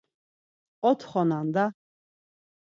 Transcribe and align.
Otxonan 0.89 1.47
da. 1.55 1.65